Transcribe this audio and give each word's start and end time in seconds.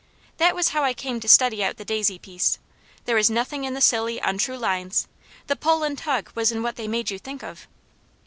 That 0.37 0.55
was 0.55 0.69
how 0.69 0.81
I 0.83 0.95
came 0.95 1.19
to 1.19 1.29
study 1.29 1.63
out 1.63 1.77
the 1.77 1.85
daisy 1.85 2.17
piece. 2.17 2.57
There 3.05 3.15
was 3.17 3.29
nothing 3.29 3.65
in 3.65 3.75
the 3.75 3.81
silly, 3.81 4.17
untrue 4.17 4.57
lines: 4.57 5.07
the 5.45 5.55
pull 5.55 5.83
and 5.83 5.95
tug 5.95 6.31
was 6.33 6.51
in 6.51 6.63
what 6.63 6.75
they 6.75 6.87
made 6.87 7.11
you 7.11 7.19
think 7.19 7.43
of. 7.43 7.67